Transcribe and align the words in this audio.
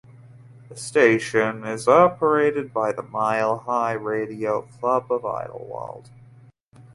The 0.67 0.75
station 0.77 1.63
is 1.63 1.87
operated 1.87 2.73
by 2.73 2.91
the 2.91 3.03
Mile 3.03 3.59
High 3.59 3.91
Radio 3.91 4.63
Club 4.63 5.11
of 5.11 5.21
Idyllwild. 5.21 6.09